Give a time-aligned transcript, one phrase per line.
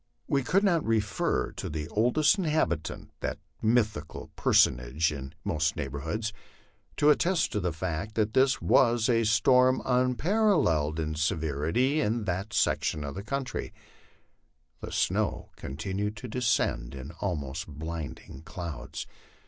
[0.27, 6.33] We could not refer to the oldest inhabitant, that mythical personage in most neighborhoods,
[6.97, 12.51] to attest to the fact that this was a storm unparalleled in severity in that
[12.51, 13.75] section of country.
[14.79, 19.05] The snow continued to de scend in almost blinding clouds.